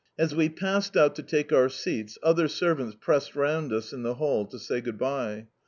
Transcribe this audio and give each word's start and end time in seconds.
As 0.17 0.33
we 0.33 0.49
passed 0.49 0.97
out 0.97 1.13
to 1.13 1.21
take 1.21 1.53
our 1.53 1.69
seats, 1.69 2.17
other 2.23 2.47
servants 2.47 2.97
pressed 2.99 3.35
round 3.35 3.71
us 3.71 3.93
in 3.93 4.01
the 4.01 4.15
hall 4.15 4.47
to 4.47 4.57
say 4.57 4.81
good 4.81 4.97
bye. 4.97 5.45